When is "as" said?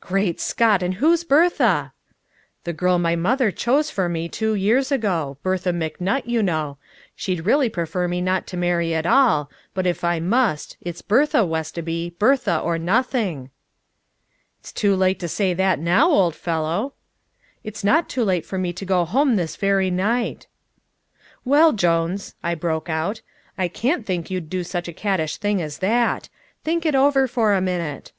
25.62-25.78